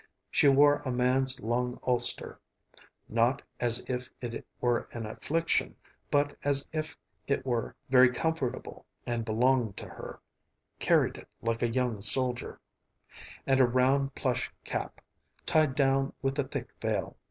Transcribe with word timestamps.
She 0.31 0.47
wore 0.47 0.77
a 0.77 0.89
man's 0.91 1.39
long 1.41 1.79
ulster 1.85 2.39
(not 3.07 3.43
as 3.59 3.85
if 3.87 4.09
it 4.19 4.47
were 4.59 4.89
an 4.93 5.05
affliction, 5.05 5.75
but 6.09 6.35
as 6.43 6.67
if 6.73 6.97
it 7.27 7.45
were 7.45 7.75
very 7.87 8.11
comfortable 8.11 8.87
and 9.05 9.23
belonged 9.23 9.77
to 9.77 9.85
her; 9.87 10.19
carried 10.79 11.17
it 11.17 11.27
like 11.43 11.61
a 11.61 11.69
young 11.71 12.01
soldier), 12.01 12.59
and 13.45 13.59
a 13.61 13.67
round 13.67 14.15
plush 14.15 14.51
cap, 14.63 15.01
tied 15.45 15.75
down 15.75 16.13
with 16.23 16.39
a 16.39 16.45
thick 16.45 16.71
veil. 16.81 17.15